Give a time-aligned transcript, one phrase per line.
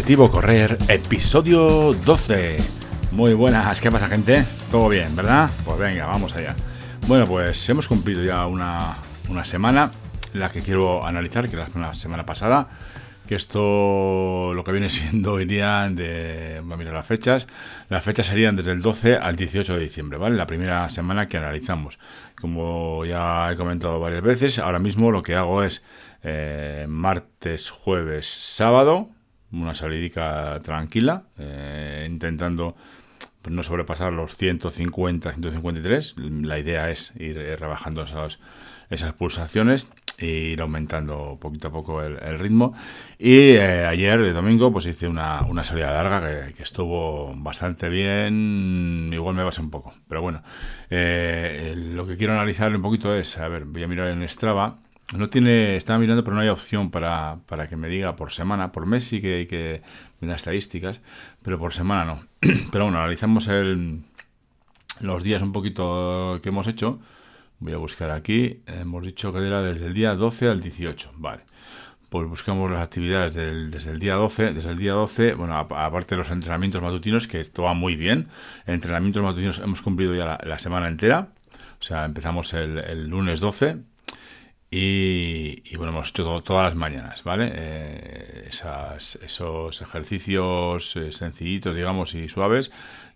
[0.00, 2.56] Objetivo Correr, episodio 12.
[3.12, 4.46] Muy buenas, ¿qué pasa gente?
[4.70, 5.50] ¿Todo bien, verdad?
[5.62, 6.56] Pues venga, vamos allá.
[7.06, 8.96] Bueno, pues hemos cumplido ya una,
[9.44, 9.90] semana,
[10.32, 12.70] la que quiero analizar, que es la semana pasada,
[13.28, 16.62] que esto lo que viene siendo irían de...
[16.64, 17.46] Voy a mirar las fechas.
[17.90, 20.34] Las fechas serían desde el 12 al 18 de diciembre, ¿vale?
[20.34, 21.98] La primera semana que analizamos.
[22.40, 25.84] Como ya he comentado varias veces, ahora mismo lo que hago es
[26.22, 29.10] eh, martes, jueves, sábado,
[29.52, 32.76] una salidica tranquila, eh, intentando
[33.42, 36.16] pues, no sobrepasar los 150, 153.
[36.42, 38.38] La idea es ir rebajando esas,
[38.90, 39.88] esas pulsaciones
[40.20, 42.74] e ir aumentando poquito a poco el, ritmo.
[43.18, 49.10] Y eh, ayer, el domingo, pues hice una, una salida larga que, estuvo bastante bien.
[49.12, 50.42] Igual me basé un poco, pero bueno.
[50.90, 54.78] Eh, lo que quiero analizar un poquito es, a ver, voy a mirar en Strava
[55.16, 58.72] no tiene, estaba mirando, pero no hay opción para, para, que me diga por semana.
[58.72, 59.82] Por mes sí que hay que
[60.20, 61.00] estadísticas,
[61.42, 62.22] pero por semana no.
[62.72, 64.02] pero bueno, analizamos el,
[65.00, 67.00] los días un poquito que hemos hecho.
[67.58, 68.62] Voy a buscar aquí.
[68.66, 71.12] Hemos dicho que era desde el día 12 al 18.
[71.16, 71.42] Vale.
[72.08, 74.54] Pues buscamos las actividades desde el día 12.
[74.54, 78.28] Desde el día 12, bueno, aparte de los entrenamientos matutinos, que esto va muy bien.
[78.66, 81.28] Entrenamientos matutinos hemos cumplido ya la, semana entera.
[81.80, 83.89] O sea, empezamos el lunes 12
[84.72, 87.50] y, bueno, hemos hecho todas las mañanas, ¿vale?
[87.52, 92.70] Eh, esos ejercicios eh, sencillitos, digamos, y suaves,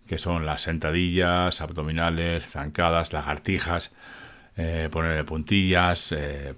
[0.07, 3.93] que son las sentadillas, abdominales, zancadas, lagartijas,
[4.57, 6.13] eh, poner de puntillas,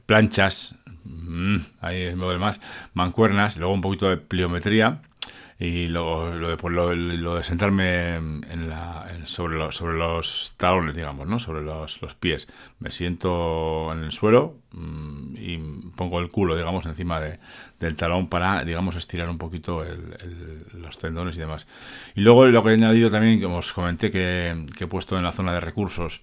[0.08, 2.60] planchas, mm, ahí es más,
[2.94, 5.02] mancuernas, luego un poquito de pliometría
[5.60, 10.96] y lo, lo, de, pues, lo, lo, de sentarme en la, sobre, sobre los talones,
[10.96, 11.40] digamos, ¿no?
[11.40, 12.48] sobre los, los, pies.
[12.80, 15.58] Me siento en el suelo mm, y
[15.96, 17.40] pongo el culo, digamos, encima de,
[17.80, 19.84] del talón para, digamos, estirar un poquito
[20.74, 21.66] los tendones y demás.
[22.14, 25.24] Y luego lo que he añadido también, como os comenté, que, que he puesto en
[25.24, 26.22] la zona de recursos,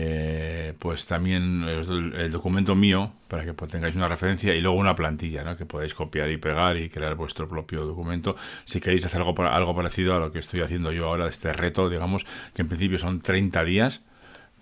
[0.00, 4.94] eh, pues también el, documento mío para que pues, tengáis una referencia y luego una
[4.94, 8.36] plantilla que podáis copiar y pegar y crear vuestro propio documento.
[8.64, 11.52] Si queréis hacer algo, algo parecido a lo que estoy haciendo yo ahora de este
[11.52, 14.02] reto digamos que en principio son 30 días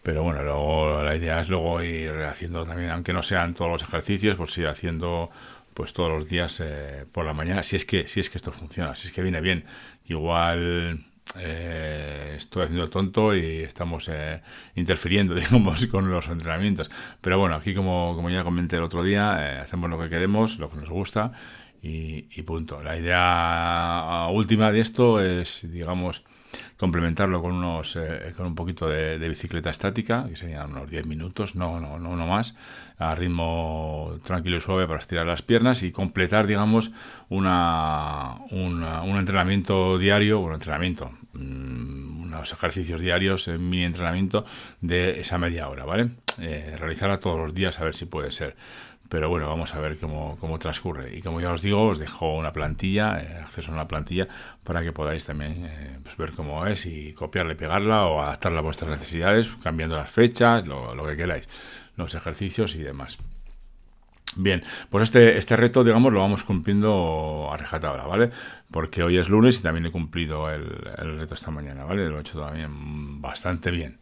[0.03, 3.83] pero bueno luego la idea es luego ir haciendo también aunque no sean todos los
[3.83, 5.31] ejercicios pues ir haciendo
[5.75, 8.53] pues todos los días eh, por la mañana si es que si es que esto
[8.53, 9.65] funciona si es que viene bien.
[10.07, 11.05] Igual
[11.35, 14.43] eh, estoy haciendo tonto y estamos eh,
[14.75, 16.91] interfiriendo, digamos, con los entrenamientos.
[17.21, 20.59] Pero bueno, aquí como, como ya comenté el otro día, eh, hacemos lo que queremos,
[20.59, 21.33] lo que nos gusta
[21.83, 22.83] y, punto.
[22.83, 26.25] La idea última de esto es, digamos,
[26.77, 27.99] complementarlo con unos
[28.37, 32.27] con un poquito de, bicicleta estática, que serían unos 10 minutos, no, no, no, no
[32.27, 32.55] más,
[32.99, 36.93] a ritmo tranquilo y suave para estirar las piernas y completar, digamos,
[37.29, 44.45] una, un entrenamiento diario, un entrenamiento, mm, unos ejercicios diarios en mi entrenamiento
[44.81, 46.11] de esa media hora, ¿vale?
[46.41, 48.57] Eh, realizarla todos los días a ver si puede ser.
[49.09, 51.17] Pero bueno, vamos a ver cómo, cómo transcurre.
[51.17, 54.29] Y como ya os digo, os dejo una plantilla, eh, acceso a una plantilla,
[54.65, 58.59] para que podáis también eh, pues ver cómo es y copiarla y pegarla o adaptarla
[58.59, 61.49] a vuestras necesidades, cambiando las fechas, lo, lo que queráis
[61.97, 63.19] los ejercicios y demás.
[64.37, 68.31] Bien, pues este, este reto, digamos, lo vamos cumpliendo a rejatabla, ¿vale?
[68.71, 70.67] Porque hoy es lunes y también he cumplido el,
[70.99, 72.07] el reto esta mañana, ¿vale?
[72.09, 73.99] Lo he hecho también bastante bien.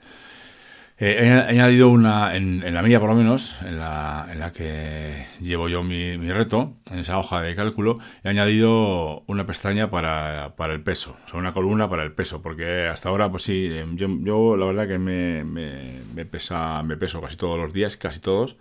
[0.96, 5.26] Eh, he, añadido una, en, la mía por lo menos, en la, en la que
[5.40, 10.72] llevo yo mi, reto, en esa hoja de cálculo, he añadido una pestaña para, para
[10.72, 13.96] el peso, o sea, una columna para el peso, porque hasta ahora, pues sí, em,
[13.96, 18.20] yo, yo la verdad que me, me, pesa, me peso casi todos los días, casi
[18.20, 18.56] todos,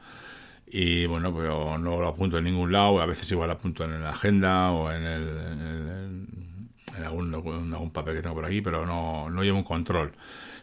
[0.66, 4.10] y bueno, pero no lo apunto en ningún lado, a veces igual apunto en la
[4.10, 6.28] agenda o en, el,
[6.98, 10.14] en, algún, en algún papel que tengo por aquí, pero no, no llevo un control.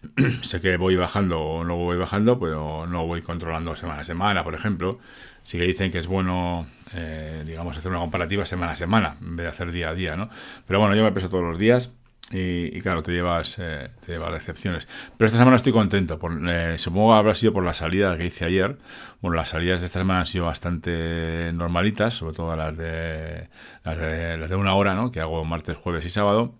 [0.43, 4.44] sé que voy bajando o no voy bajando, pero no voy controlando semana a semana,
[4.44, 4.99] por ejemplo.
[5.43, 9.37] Sí que dicen que es bueno, eh, digamos, hacer una comparativa semana a semana, en
[9.37, 10.31] vez de hacer día a día, ¿no?
[10.67, 11.93] Pero bueno, yo me peso todos los días
[12.32, 14.87] y, claro, te llevas, eh, te llevas decepciones.
[15.17, 16.19] Pero esta semana estoy contento.
[16.19, 18.79] Por, eh, supongo que habrá sido por la salida que hice ayer.
[19.20, 23.49] Bueno, las salidas de esta semana han sido bastante normalitas, sobre todo las de,
[23.82, 25.11] las de, las de una hora, ¿no?
[25.11, 26.55] Que hago martes, jueves y sábado.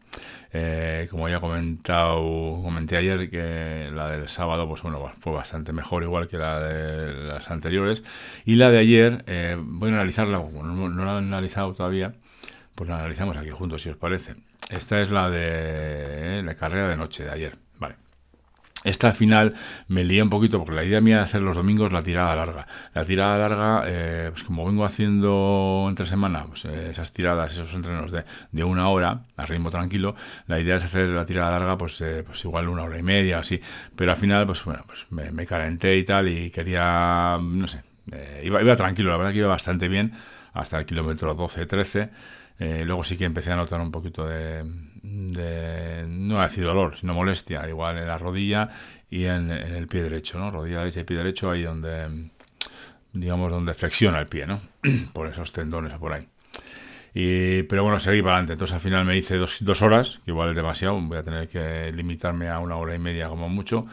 [0.53, 6.03] Eh, como ya comentado, comenté ayer que la del sábado, pues bueno, fue bastante mejor,
[6.03, 8.03] igual que la de las anteriores.
[8.45, 12.15] Y la de ayer, eh, voy a analizarla, no, no, la he analizado todavía,
[12.75, 14.35] pues la analizamos aquí juntos, si os parece.
[14.71, 17.95] Esta es la de la carrera de noche de ayer, vale.
[18.83, 19.55] Esta al final
[19.89, 22.67] me lié un poquito porque la idea mía de hacer los domingos la tirada larga.
[22.95, 27.75] La tirada larga, eh, pues como vengo haciendo entre semana, pues eh, esas tiradas, esos
[27.75, 30.15] entrenos de, de, una hora a ritmo tranquilo,
[30.47, 33.41] la idea es hacer la tirada larga, pues, eh, pues igual una hora y media,
[33.41, 33.61] así.
[33.97, 37.83] Pero al final, pues bueno, pues me, calenté y tal y quería, no sé,
[38.43, 40.13] iba, iba tranquilo, la verdad que iba bastante bien
[40.55, 42.11] hasta el kilómetro 12, 13.
[42.85, 44.65] luego sí que empecé a notar un poquito de,
[45.03, 48.69] de no decir dolor, sino molestia, igual en la rodilla
[49.11, 50.51] y en, el pie derecho, ¿no?
[50.51, 52.31] Rodilla derecha y pie derecho, ahí donde,
[53.13, 54.61] digamos, donde flexiona el pie, ¿no?
[55.13, 56.27] por esos tendones o por ahí.
[57.13, 58.53] Y, pero bueno, seguí para adelante.
[58.53, 61.49] Entonces al final me hice dos, dos horas, que igual es demasiado, voy a tener
[61.49, 63.87] que limitarme a una hora y media como mucho.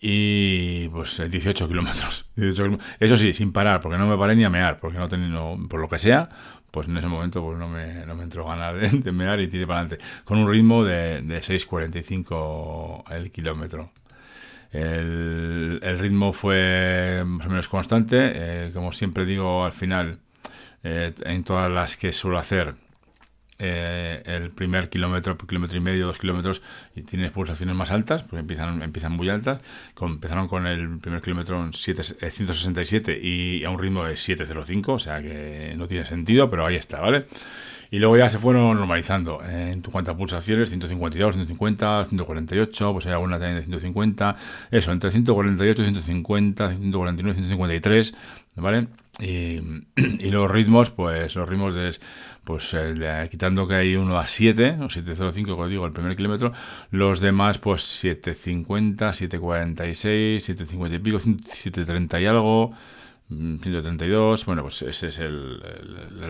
[0.00, 2.26] Y pues 18 kilómetros.
[3.00, 5.80] Eso sí, sin parar, porque no me paré ni a mear, porque no tenía, por
[5.80, 6.28] lo que sea,
[6.70, 9.66] pues en ese momento pues no me, no me entró ganas de, mear y tiré
[9.66, 13.90] para adelante, con un ritmo de, de 6.45 el kilómetro.
[14.70, 20.18] El, el, ritmo fue más o menos constante, eh, como siempre digo al final,
[20.84, 22.74] eh, en todas las que suelo hacer,
[23.60, 26.62] eh, el primer kilómetro, kilómetro y medio, dos kilómetros,
[26.94, 29.60] y tiene pulsaciones más altas, porque empiezan, empiezan muy altas.
[30.00, 34.92] empezaron con el primer kilómetro en 7, 167 eh, y a un ritmo de 705,
[34.92, 37.26] o sea que no tiene sentido, pero ahí está, ¿vale?
[37.90, 43.12] Y luego ya se fueron normalizando en cuanto a pulsaciones, 152, 150, 148, pues hay
[43.12, 44.36] alguna también de 150,
[44.70, 48.14] eso, entre 148, 150, 149, 153,
[48.56, 48.88] ¿vale?
[49.18, 49.60] Y,
[49.96, 51.88] y los ritmos, pues los ritmos de
[52.48, 56.54] pues eh, quitando que hay uno a 7 o 705 como digo el primer kilómetro
[56.90, 62.72] los demás pues 750 746 750 y pico 730 y algo
[63.28, 65.60] 132, mm, bueno, pues ese es el,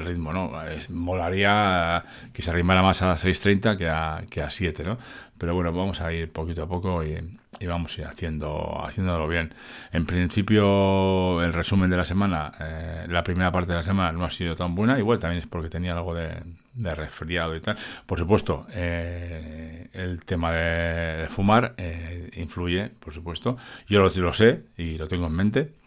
[0.04, 0.62] ritmo, ¿no?
[0.62, 4.98] Es, molaría que se arrimara más a 6.30 que a, que a 7, ¿no?
[5.38, 7.16] Pero bueno, vamos a ir poquito a poco y,
[7.64, 9.54] vamos a ir haciendo, haciéndolo bien.
[9.92, 14.24] En principio, el resumen de la semana, eh, la primera parte de la semana no
[14.24, 16.42] ha sido tan buena, igual también es porque tenía algo de,
[16.74, 17.76] resfriado y tal.
[18.06, 23.56] Por supuesto, eh, el tema de, fumar eh, influye, por supuesto.
[23.86, 25.77] Yo lo sé y lo tengo en mente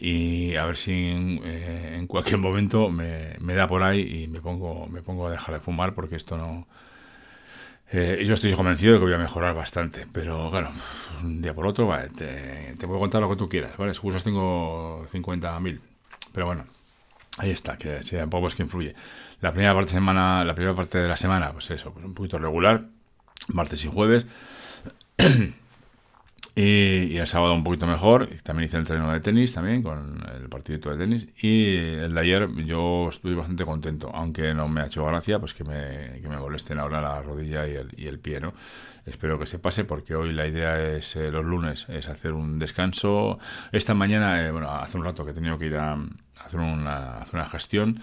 [0.00, 4.40] y a ver si eh, en, cualquier momento me, me, da por ahí y me
[4.40, 6.68] pongo, me pongo a dejar de fumar porque esto no...
[7.90, 10.70] Eh, yo estoy convencido de que voy a mejorar bastante, pero claro,
[11.22, 13.90] un día por otro, vale, te, te puedo contar lo que tú quieras, ¿vale?
[13.90, 15.80] Excusas tengo 50.000,
[16.32, 16.64] pero bueno,
[17.38, 18.94] ahí está, que sea poco es que influye.
[19.40, 22.14] La primera parte de semana, la primera parte de la semana, pues eso, pues un
[22.14, 22.84] poquito regular,
[23.48, 24.26] martes y jueves.
[26.60, 28.26] Y, el sábado un poquito mejor.
[28.42, 31.28] También hice el entreno de tenis también, con el partidito de tenis.
[31.40, 35.54] Y el de ayer yo estuve bastante contento, aunque no me ha hecho gracia pues
[35.54, 38.54] que me, que me molesten ahora la rodilla y el, y el pie, ¿no?
[39.06, 42.58] Espero que se pase porque hoy la idea es, eh, los lunes, es hacer un
[42.58, 43.38] descanso.
[43.70, 45.96] Esta mañana, eh, bueno, hace un rato que he tenido que ir a,
[46.44, 48.00] hacer, una, hacer una gestión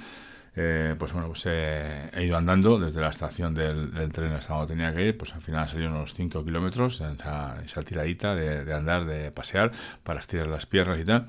[0.55, 4.93] eh, pues bueno, pues he ido andando desde la estación del, tren hasta donde tenía
[4.93, 9.31] que ir, pues al final salió unos 5 kilómetros, esa, esa tiradita de, andar, de
[9.31, 9.71] pasear,
[10.03, 11.27] para estirar las piernas y tal,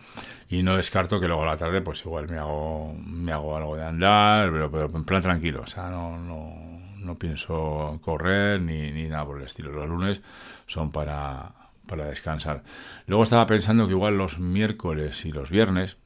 [0.49, 3.77] y no descarto que luego a la tarde pues igual me hago, me hago algo
[3.77, 8.93] de andar, pero, pero en plan tranquilo, o sea, no, no, no pienso correr ni,
[8.93, 10.21] ni nada por el estilo, los lunes
[10.67, 11.53] son para,
[11.87, 12.63] para descansar.
[13.07, 15.97] Luego estaba pensando que igual los miércoles y los viernes,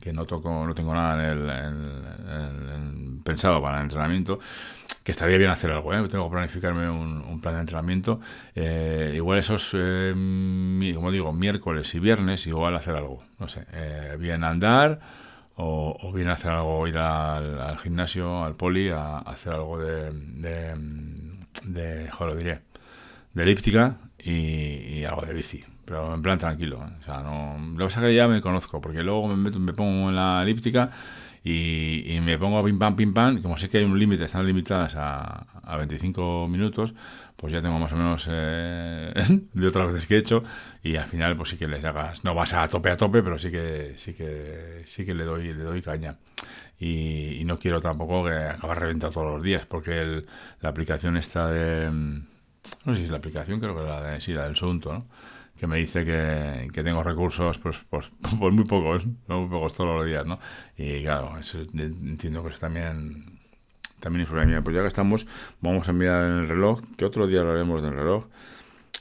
[0.00, 1.50] que no toco, no tengo nada en el,
[3.32, 4.38] pensado para el entrenamiento,
[5.02, 6.06] que estaría bien hacer algo, ¿eh?
[6.08, 8.20] tengo que planificarme un, plan de entrenamiento,
[8.54, 10.12] eh, igual esos, eh,
[10.94, 13.66] como digo, miércoles y viernes, igual hacer algo, no sé,
[14.18, 15.00] bien andar
[15.56, 20.74] o, bien hacer algo, ir al, gimnasio, al poli, a, hacer algo de, de,
[21.64, 22.60] de, lo diré,
[23.32, 26.82] de elíptica y algo de bici pero en plan tranquilo.
[26.82, 26.92] ¿eh?
[27.00, 29.58] O sea, no, lo que pasa es que ya me conozco, porque luego me, meto,
[29.58, 30.90] me pongo en la elíptica
[31.44, 34.24] y, y, me pongo a pim pam, pim pam, como sé que hay un límite,
[34.24, 36.94] están limitadas a, a 25 minutos,
[37.36, 39.12] pues ya tengo más o menos eh,
[39.52, 40.44] de otras veces que he hecho
[40.82, 43.38] y al final pues sí que les hagas, no vas a tope a tope, pero
[43.38, 46.16] sí que sí que sí que le doy le doy caña.
[46.78, 50.26] Y, y no quiero tampoco que acabar reventado todos los días, porque el,
[50.60, 51.90] la aplicación está de
[52.84, 55.06] no sé si es la aplicación, creo que la de sí, la del Sunto, ¿no?
[55.62, 59.96] Que me dice que, que tengo recursos, pues, pues, pues, muy pocos, muy pocos todos
[59.96, 60.40] los días, ¿no?
[60.76, 63.38] Y claro, eso, entiendo que eso también,
[64.00, 65.24] también influye Pues ya que estamos,
[65.60, 68.26] vamos a mirar en el reloj, que otro día hablaremos del reloj.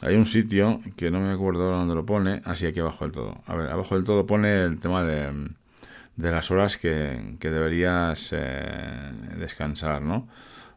[0.01, 3.41] Hay un sitio que no me acuerdo dónde lo pone, así aquí abajo del todo.
[3.47, 5.49] A ver, abajo del todo pone el tema de,
[6.15, 10.27] de las horas que, que deberías eh, descansar, ¿no?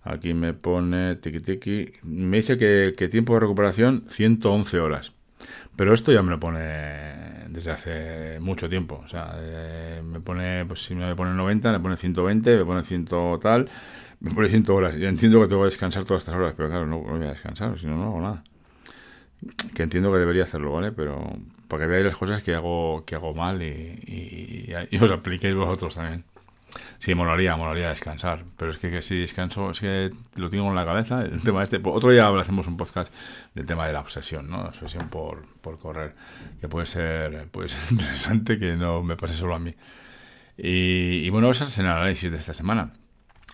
[0.02, 1.92] Aquí me pone tiki tiki.
[2.04, 5.13] Me dice que, que tiempo de recuperación 111 horas.
[5.76, 9.00] Pero esto ya me lo pone desde hace mucho tiempo.
[9.04, 12.82] O sea, eh, me pone, pues si me pone 90, me pone 120, me pone
[12.82, 13.06] 100
[13.40, 13.70] tal,
[14.20, 14.96] me pone 100 horas.
[14.96, 17.78] Y entiendo que tengo que descansar todas estas horas, pero claro, no, voy a descansar,
[17.78, 18.44] si no, no hago nada.
[19.74, 20.92] Que entiendo que debería hacerlo, ¿vale?
[20.92, 21.36] Pero
[21.68, 25.94] para que veáis las cosas que hago, que hago mal y, y os apliquéis vosotros
[25.96, 26.24] también.
[26.98, 28.44] Sí, molaría, molaría descansar.
[28.56, 31.22] Pero es que, si descanso, es que lo tengo en la cabeza.
[31.22, 31.80] El tema este.
[31.82, 33.12] Otro día hacemos un podcast
[33.54, 34.62] del tema de la obsesión, ¿no?
[34.62, 36.14] Obsesión por, por correr.
[36.60, 39.74] Que puede ser, puede ser interesante que no me pase solo a mí.
[40.56, 42.92] Y, bueno, ese es el análisis de esta semana.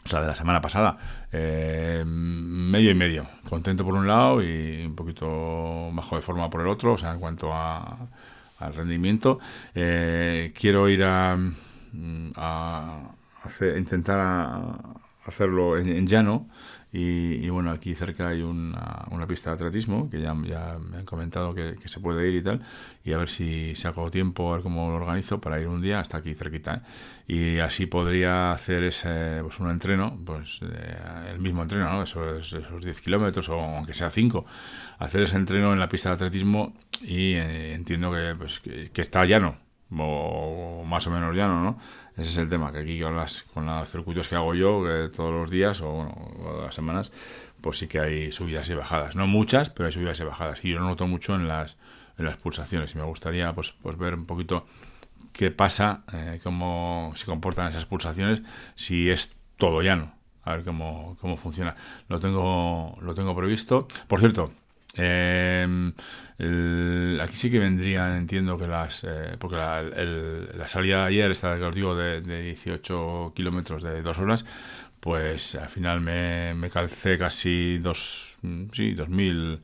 [0.05, 0.97] O sea, de la semana pasada.
[1.33, 3.27] Eh, medio y medio.
[3.49, 6.95] Contento por un lado y un poquito bajo de forma por el otro.
[6.95, 8.09] O sea, en cuanto a,
[8.61, 9.41] al rendimiento.
[9.75, 11.37] Eh, quiero ir a
[12.37, 13.13] a
[13.45, 16.49] hacer, intentar hacerlo en, llano.
[16.93, 21.05] Y, bueno, aquí cerca hay una, una, pista de atletismo que ya, ya me han
[21.05, 22.63] comentado que, se puede ir y tal.
[23.05, 26.01] Y a ver si saco tiempo, a ver cómo lo organizo para ir un día
[26.01, 26.83] hasta aquí cerquita.
[27.29, 27.55] ¿eh?
[27.57, 30.61] Y así podría hacer ese, pues un entreno, pues
[31.31, 32.03] el mismo entreno, ¿no?
[32.03, 34.45] esos, esos 10 kilómetros o aunque sea 5.
[34.99, 39.01] Hacer ese entreno en la pista de atletismo y eh, entiendo que, pues, que, que
[39.01, 41.79] está llano más o menos llano, ¿no?
[42.13, 45.33] Ese es el tema, que aquí con, las, con los circuitos que hago yo todos
[45.33, 47.13] los días o bueno, las semanas,
[47.61, 49.17] pues sí que hay subidas y bajadas.
[49.17, 50.65] No muchas, pero hay subidas y bajadas.
[50.65, 51.77] Y yo lo noto mucho en las,
[52.19, 52.95] en las pulsaciones.
[52.95, 54.67] Y me gustaría pues, pues ver un poquito
[55.33, 58.43] qué pasa, eh, cómo se comportan esas pulsaciones,
[58.75, 60.15] si es todo llano.
[60.43, 61.77] A ver cómo, cómo funciona.
[62.09, 63.87] Lo tengo, lo tengo previsto.
[64.09, 64.53] Por cierto,
[64.95, 65.93] eh,
[67.37, 69.05] sí que vendrían, entiendo que las.
[69.05, 73.83] Eh, porque la, la, salida de ayer, esta que os digo, de, de 18 kilómetros
[73.83, 74.45] de dos horas,
[75.01, 78.39] pues al final me, me calcé casi dos.
[78.73, 79.61] Sí, 2000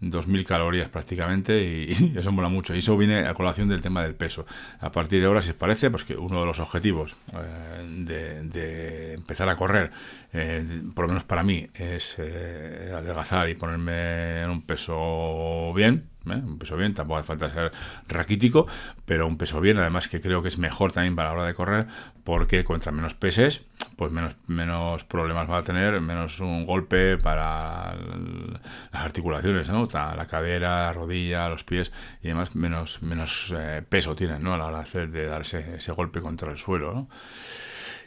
[0.00, 2.74] 2.000 calorías prácticamente y, eso mola mucho.
[2.74, 4.46] Y eso viene a colación del tema del peso.
[4.80, 9.14] A partir de ahora, si os parece, pues que uno de los objetivos eh, de,
[9.14, 9.90] empezar a correr,
[10.32, 16.08] eh, por lo menos para mí, es eh, adelgazar y ponerme en un peso bien,
[16.24, 17.72] un peso bien, tampoco hace falta ser
[18.08, 18.66] raquítico,
[19.04, 21.54] pero un peso bien, además que creo que es mejor también para la hora de
[21.54, 21.86] correr,
[22.24, 23.64] porque contra menos peses,
[24.00, 29.86] pues menos, menos problemas va a tener, menos un golpe para las articulaciones, ¿no?
[29.92, 31.92] La cadera, la rodilla, los pies
[32.22, 34.54] y demás, menos, menos eh, peso tienen, ¿no?
[34.54, 37.10] A la hora de, hacer, de dar ese, golpe contra el suelo, ¿no?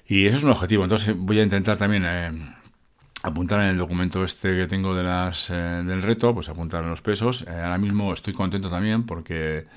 [0.08, 0.82] Y eso es un objetivo.
[0.84, 2.56] Entonces voy a intentar también eh,
[3.22, 6.90] apuntar en el documento este que tengo de las, eh, del reto, pues apuntar en
[6.90, 7.46] los pesos.
[7.48, 9.68] ahora mismo estoy contento también porque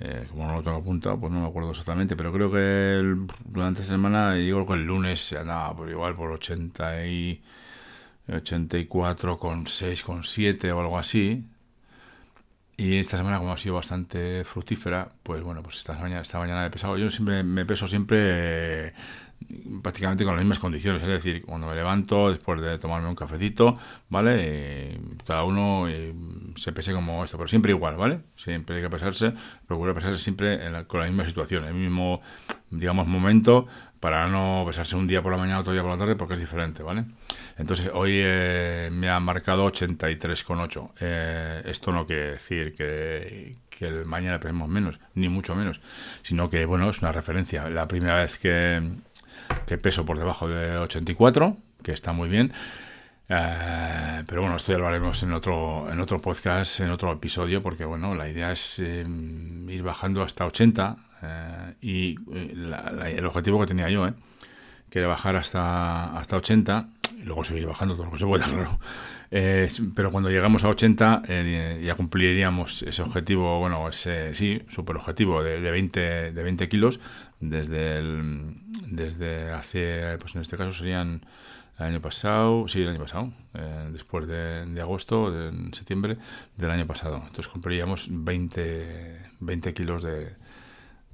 [0.00, 3.02] eh, como no lo tengo apuntado, pues no me acuerdo exactamente, pero creo que
[3.44, 7.42] durante esta semana, digo que el lunes se andaba por igual por 80 y
[8.28, 11.44] 84,6, con 7 o algo así.
[12.80, 16.64] Y esta semana, como ha sido bastante fructífera, pues bueno, pues esta mañana, esta mañana
[16.64, 16.96] he pesado.
[16.96, 18.94] Yo siempre me peso siempre
[19.82, 23.76] prácticamente con las mismas condiciones, es decir, cuando me levanto después de tomarme un cafecito,
[24.08, 24.36] ¿vale?
[24.38, 26.14] Eh, cada uno eh,
[26.54, 28.20] se pese como esto, pero siempre igual, ¿vale?
[28.36, 29.34] Siempre hay que pesarse,
[29.66, 32.22] procurar pesarse siempre con la misma situación, el mismo,
[32.70, 33.66] digamos, momento,
[34.00, 36.40] para no pesarse un día por la mañana, otro día por la tarde, porque es
[36.40, 37.04] diferente, ¿vale?
[37.58, 40.90] Entonces, hoy eh, me ha marcado 83,8.
[41.00, 45.80] Eh, esto no quiere decir que, el mañana pesemos menos, ni mucho menos,
[46.22, 47.70] sino que, bueno, es una referencia.
[47.70, 48.82] La primera vez que
[49.66, 52.52] que peso por debajo de 84, que está muy bien.
[53.28, 57.62] Eh, pero bueno, esto ya lo haremos en otro, en otro podcast, en otro episodio,
[57.62, 59.04] porque bueno, la idea es eh,
[59.68, 64.08] ir bajando hasta 80 eh, y el objetivo que tenía yo,
[64.90, 66.88] que era bajar hasta, hasta 80
[67.20, 68.78] y luego seguir bajando todo lo que se pueda, claro.
[69.94, 71.22] pero cuando llegamos a 80
[71.82, 77.00] ya cumpliríamos ese objetivo, bueno, ese sí, super objetivo de, de, 20, de 20 kilos
[77.40, 78.54] desde, el,
[78.86, 81.22] desde hace, pues en este caso serían
[81.80, 86.18] el año pasado, sí, el año pasado, eh, después de, agosto, de, septiembre
[86.56, 87.16] del año pasado.
[87.16, 90.34] Entonces compraríamos 20, 20 kilos de,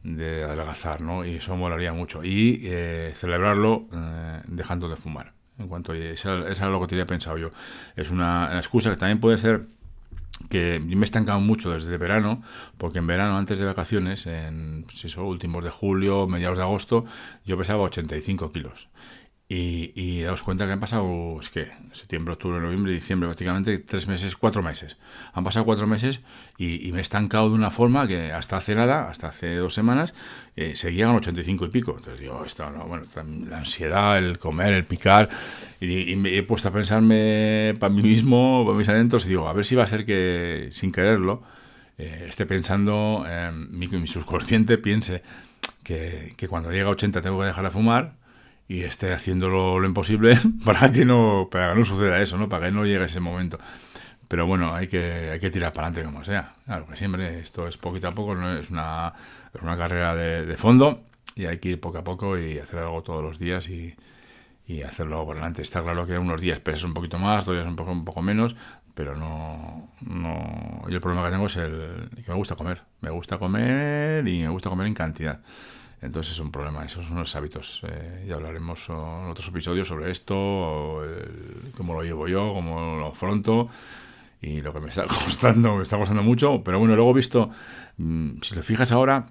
[0.07, 1.25] de adelgazar, ¿no?
[1.25, 2.23] Y eso molaría mucho.
[2.23, 5.33] Y eh, celebrarlo eh, dejando de fumar.
[5.59, 7.51] En cuanto a eso, es lo que tenía pensado yo.
[7.97, 9.67] Es una excusa que también puede ser
[10.51, 12.43] que me he estancado mucho desde verano,
[12.77, 17.07] porque en verano, antes de vacaciones, en pues eso, últimos de julio, mediados de agosto,
[17.45, 18.89] yo pesaba 85 kilos.
[19.49, 24.09] Y, y daos cuenta que han pasado, es que septiembre, octubre, noviembre, diciembre, prácticamente tres
[24.09, 24.97] meses, cuatro meses.
[25.35, 26.21] Han pasado cuatro meses
[26.59, 30.15] y, me he estancado de una forma que hasta hace nada, hasta hace dos semanas,
[30.57, 31.95] eh, seguían 85 y pico.
[31.97, 33.07] Entonces digo, esto, no, bueno,
[33.49, 35.29] la ansiedad, el comer, el picar,
[35.81, 39.53] y, me he puesto a pensarme para mí mismo, para mis adentros, y digo, a
[39.53, 41.45] ver si va a ser que sin quererlo,
[41.99, 43.25] eh, esté pensando,
[43.71, 45.23] mi, mi, subconsciente piense
[45.85, 48.26] que, que, cuando llega a 80 tengo que dejar de fumar
[48.69, 52.49] y esté haciendo lo, imposible para que no para que no suceda eso, ¿no?
[52.49, 53.59] Para que no llegue ese momento.
[54.29, 56.55] Pero bueno, hay que, hay que tirar para adelante como sea.
[56.65, 59.13] Claro que siempre esto es poquito a poco, no es una,
[59.55, 61.05] es una carrera de, de, fondo
[61.37, 63.95] y hay que ir poco a poco y hacer algo todos los días y,
[64.67, 65.63] y hacerlo por delante.
[65.63, 68.21] Está claro que unos días pesas un poquito más, otros días un poco, un poco
[68.21, 68.57] menos,
[68.95, 70.83] pero no, no...
[70.89, 72.83] Yo el problema que tengo es el que me gusta comer.
[73.03, 75.41] Me gusta comer y me gusta comer en cantidad.
[76.03, 77.83] Entonces es un problema, esos son los hábitos.
[77.89, 81.03] Eh, ya hablaremos en otros episodios sobre esto,
[81.77, 83.69] cómo lo llevo yo, cómo lo afronto
[84.41, 86.63] y lo que me está costando, me está costando mucho.
[86.63, 87.51] Pero bueno, luego visto,
[87.97, 89.27] mm, si te fijas ahora,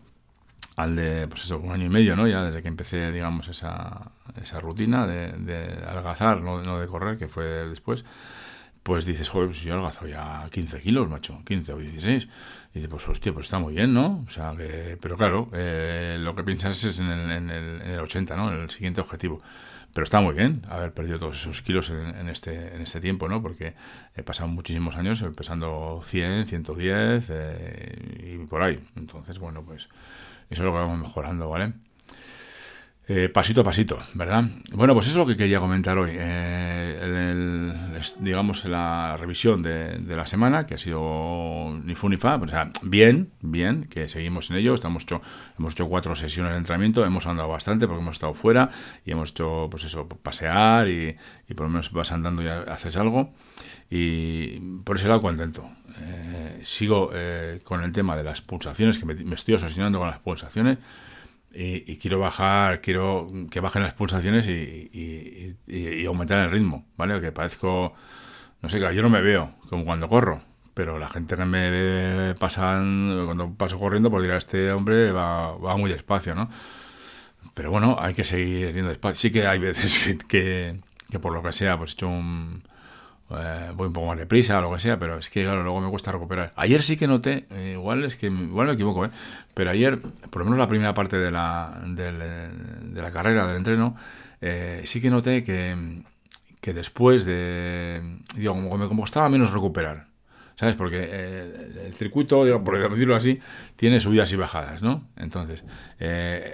[0.75, 2.27] al de, pues eso, un año y medio, ¿no?
[2.27, 7.17] Ya desde que empecé, digamos, esa, esa rutina de, de algazar, no, no, de correr,
[7.17, 8.03] que fue después,
[8.86, 12.25] pues dices, joder, pues yo algazo ya 15 kilos, macho, 15 o 16.
[12.25, 12.30] Y
[12.75, 14.24] dices, pues hostia, pues está muy bien, ¿no?
[14.27, 17.92] O sea, que, pero claro, eh, lo que piensas es en el, en, el, en
[17.94, 18.54] el 80, ¿no?
[18.54, 19.42] En el siguiente objetivo.
[19.92, 23.42] Pero está muy bien haber perdido todos esos kilos en, este, en este tiempo, ¿no?
[23.42, 23.74] Porque
[24.15, 28.80] he pasado muchísimos años pesando 100, 110 eh, y por ahí.
[28.96, 29.89] Entonces, bueno, pues eso
[30.51, 31.74] es lo que vamos mejorando, ¿vale?
[33.07, 34.45] Eh, pasito a pasito, ¿verdad?
[34.74, 36.09] Bueno, pues es lo que quería comentar hoy.
[36.13, 37.31] Eh,
[38.19, 42.71] digamos, la revisión de, la semana, que ha sido ni fu ni fa, o sea,
[42.81, 44.74] bien, bien, que seguimos en ello.
[44.74, 45.21] Estamos hecho,
[45.59, 48.71] hemos hecho cuatro sesiones de entrenamiento, hemos andado bastante porque hemos estado fuera
[49.05, 51.15] y hemos hecho, pues eso, pasear y,
[51.55, 53.35] por lo menos vas andando y haces algo.
[53.88, 55.69] Y por ese lado contento.
[56.01, 57.12] Eh, sigo
[57.63, 60.79] con el tema de las pulsaciones, que me, me estoy obsesionando con las pulsaciones
[61.55, 67.21] y, quiero bajar, quiero que bajen las pulsaciones y, y, aumentar el ritmo, ¿vale?
[67.21, 67.93] Que parezco,
[68.62, 70.41] no sé, yo no me veo como cuando corro,
[70.74, 75.57] pero la gente que me ve pasan, cuando paso corriendo, pues dirá, este hombre va,
[75.77, 76.50] muy despacio, ¿no?
[77.53, 79.18] Pero bueno, hay que seguir yendo despacio.
[79.18, 82.63] Sí que hay veces que, que, que por lo que sea, pues he hecho un
[83.31, 85.81] eh, voy un poco más deprisa o lo que sea, pero es que claro, luego
[85.81, 86.53] me cuesta recuperar.
[86.55, 89.09] Ayer sí que noté, eh, igual es que igual me equivoco, ¿eh?
[89.53, 92.11] pero ayer, por lo menos la primera parte de la, de,
[93.01, 93.96] la carrera, del entreno,
[94.42, 96.03] eh, sí que noté que,
[96.61, 100.07] que después de, digo, como me costaba menos recuperar.
[100.57, 100.75] ¿Sabes?
[100.75, 101.03] Porque
[101.85, 103.42] el circuito, digo, por decirlo así,
[103.75, 105.05] tiene subidas y bajadas, ¿no?
[105.18, 105.66] Entonces,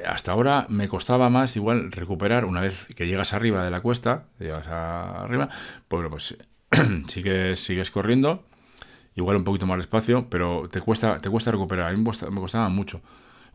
[0.07, 4.23] hasta ahora me costaba más igual recuperar una vez que llegas arriba de la cuesta,
[4.39, 5.49] llegas arriba,
[5.87, 6.35] pues, pues
[7.07, 8.43] sigues, sigues corriendo,
[9.15, 11.89] igual un poquito más despacio, pero te cuesta, te cuesta recuperar.
[11.89, 13.01] A mí me costaba mucho.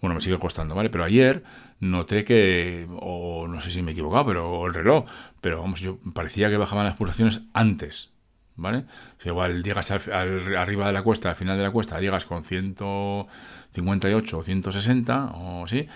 [0.00, 0.90] Bueno, me sigue costando, ¿vale?
[0.90, 1.42] Pero ayer
[1.80, 5.06] noté que, o no sé si me he equivocado, pero el reloj,
[5.40, 8.10] pero vamos, yo parecía que bajaban las pulsaciones antes,
[8.56, 8.84] ¿vale?
[9.24, 12.44] O igual llegas al, arriba de la cuesta, al final de la cuesta, llegas con
[12.44, 15.88] 158 o 160 o así,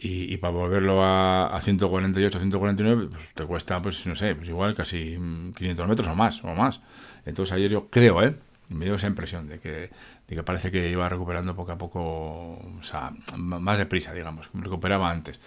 [0.00, 4.74] y, para volverlo a, a 148, 149, pues te cuesta, pues no sé, pues igual
[4.74, 5.18] casi
[5.56, 6.80] 500 metros o más, o más.
[7.24, 8.36] Entonces ayer yo creo, ¿eh?
[8.68, 9.90] Me dio esa impresión de que,
[10.28, 14.58] de que parece que iba recuperando poco a poco, o sea, más deprisa, digamos, que
[14.58, 15.40] recuperaba antes.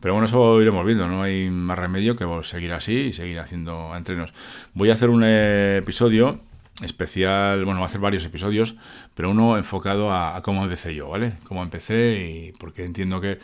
[0.00, 3.94] Pero bueno, eso iremos viendo, no hay más remedio que seguir así y seguir haciendo
[3.96, 4.34] entrenos.
[4.74, 6.40] Voy a hacer un episodio
[6.82, 8.74] especial, bueno, voy a hacer varios episodios,
[9.14, 11.34] pero uno enfocado a, a cómo empecé yo, ¿vale?
[11.46, 13.38] Cómo empecé y porque entiendo que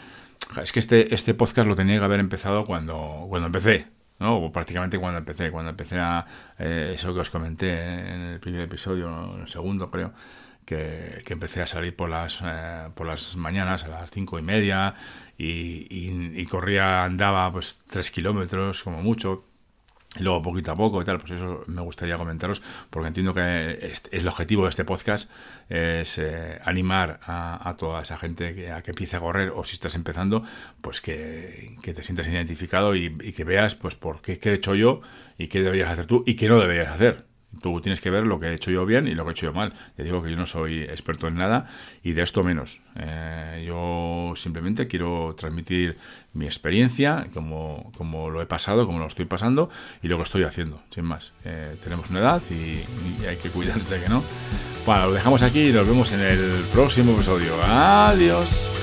[0.62, 3.86] es que este, este podcast lo tenía que haber empezado cuando, cuando empecé,
[4.18, 4.38] ¿no?
[4.38, 6.26] O prácticamente cuando empecé, cuando empecé a
[6.58, 10.12] eh, eso que os comenté en el primer episodio, en el segundo creo,
[10.64, 14.94] que, empecé a salir por las, eh, por las mañanas a las cinco y media
[15.36, 19.47] y, y corría, andaba pues tres kilómetros como mucho,
[20.20, 24.02] luego poquito a poco y tal, pues eso me gustaría comentaros, porque entiendo que es,
[24.10, 25.30] el objetivo de este podcast
[25.68, 29.74] es eh, animar a, toda esa gente que, a que empiece a correr o si
[29.74, 30.42] estás empezando,
[30.80, 35.00] pues que, te sientas identificado y, que veas pues por qué, qué he hecho yo
[35.36, 37.27] y qué deberías hacer tú y qué no deberías hacer.
[37.62, 39.46] Tú tienes que ver lo que he hecho yo bien y lo que he hecho
[39.46, 39.72] yo mal.
[39.96, 41.66] Te digo que yo no soy experto en nada
[42.02, 42.80] y de esto menos.
[42.96, 45.98] Eh, yo simplemente quiero transmitir
[46.34, 49.70] mi experiencia, como, como lo he pasado, como lo estoy pasando
[50.02, 51.32] y lo que estoy haciendo, sin más.
[51.44, 54.22] Eh, tenemos una edad y, hay que cuidarse que no.
[54.86, 57.54] Bueno, lo dejamos aquí y nos vemos en el próximo episodio.
[57.64, 58.77] Adiós.